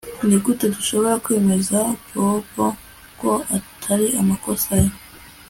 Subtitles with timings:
[0.27, 1.77] Nigute dushobora kwemeza
[2.13, 2.67] Bobo
[3.19, 4.89] ko atari amakosa ye